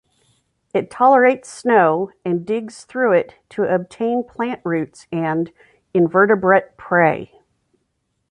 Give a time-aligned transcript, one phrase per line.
[0.73, 5.53] It tolerates snow and digs through it to obtain plant roots and
[5.93, 7.39] invertebrate prey.